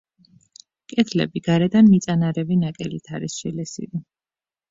კედლები 0.93 1.41
გარედან 1.47 1.91
მიწანარევი 1.91 2.57
ნაკელით 2.63 3.13
არის 3.19 3.37
შელესილი. 3.43 4.05